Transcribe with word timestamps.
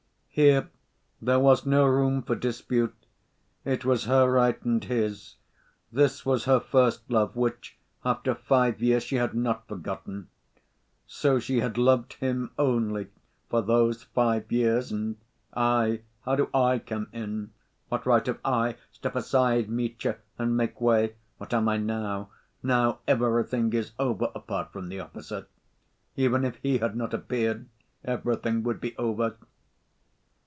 "Here 0.33 0.69
there 1.21 1.41
was 1.41 1.65
no 1.65 1.85
room 1.85 2.21
for 2.23 2.35
dispute: 2.35 2.95
it 3.65 3.83
was 3.83 4.05
her 4.05 4.31
right 4.31 4.63
and 4.63 4.81
his; 4.81 5.35
this 5.91 6.25
was 6.25 6.45
her 6.45 6.61
first 6.61 7.01
love 7.09 7.35
which, 7.35 7.77
after 8.05 8.33
five 8.33 8.81
years, 8.81 9.03
she 9.03 9.17
had 9.17 9.33
not 9.33 9.67
forgotten; 9.67 10.29
so 11.05 11.37
she 11.37 11.59
had 11.59 11.77
loved 11.77 12.13
him 12.13 12.51
only 12.57 13.07
for 13.49 13.61
those 13.61 14.03
five 14.03 14.49
years, 14.53 14.89
and 14.89 15.17
I, 15.53 16.03
how 16.23 16.37
do 16.37 16.49
I 16.53 16.79
come 16.79 17.09
in? 17.11 17.51
What 17.89 18.05
right 18.05 18.25
have 18.25 18.39
I? 18.45 18.77
Step 18.89 19.17
aside, 19.17 19.67
Mitya, 19.69 20.17
and 20.39 20.55
make 20.55 20.79
way! 20.79 21.15
What 21.39 21.53
am 21.53 21.67
I 21.67 21.75
now? 21.75 22.29
Now 22.63 22.99
everything 23.05 23.73
is 23.73 23.91
over 23.99 24.31
apart 24.33 24.71
from 24.71 24.87
the 24.87 25.01
officer—even 25.01 26.45
if 26.45 26.55
he 26.63 26.77
had 26.77 26.95
not 26.95 27.13
appeared, 27.13 27.67
everything 28.05 28.63
would 28.63 28.79
be 28.79 28.95
over 28.95 29.35